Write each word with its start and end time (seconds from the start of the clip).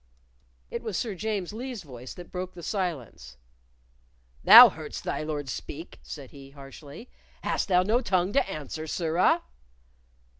It 0.71 0.81
was 0.81 0.97
Sir 0.97 1.13
James 1.13 1.53
Lee's 1.53 1.83
voice 1.83 2.15
that 2.15 2.31
broke 2.31 2.55
the 2.55 2.63
silence. 2.63 3.37
"Thou 4.43 4.69
heardst 4.69 5.03
thy 5.03 5.21
Lord 5.21 5.47
speak," 5.47 5.99
said 6.01 6.31
he, 6.31 6.49
harshly. 6.49 7.07
"Hast 7.43 7.67
thou 7.67 7.83
no 7.83 8.01
tongue 8.01 8.33
to 8.33 8.49
answer, 8.49 8.87
sirrah?" 8.87 9.43